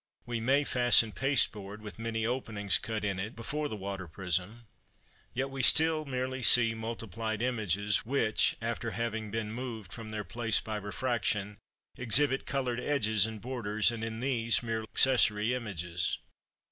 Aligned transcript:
We 0.25 0.39
may 0.41 0.63
fasten 0.63 1.11
pasteboard, 1.11 1.83
with 1.83 1.99
many 1.99 2.25
openings 2.25 2.79
cut 2.79 3.05
in 3.05 3.19
it, 3.19 3.35
before 3.35 3.69
the 3.69 3.75
water 3.75 4.07
prism, 4.07 4.65
yet 5.35 5.51
we 5.51 5.61
still 5.61 6.05
merely 6.05 6.41
see 6.41 6.73
multiplied 6.73 7.43
images 7.43 7.99
which, 8.03 8.55
after 8.63 8.89
having 8.97 9.29
been 9.29 9.53
moved 9.53 9.93
from 9.93 10.09
their 10.09 10.23
place 10.23 10.59
by 10.59 10.77
refraction, 10.77 11.59
exhibit 11.97 12.47
coloured 12.47 12.79
edges 12.79 13.27
and 13.27 13.41
borders, 13.41 13.91
and 13.91 14.03
in 14.03 14.21
these 14.21 14.63
mere 14.63 14.81
accessory 14.81 15.53
images. 15.53 16.17